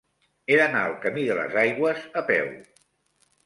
He 0.53 0.57
d'anar 0.59 0.81
al 0.85 0.95
camí 1.03 1.27
de 1.29 1.37
les 1.41 1.59
Aigües 1.67 2.03
a 2.23 2.27
peu. 2.33 2.53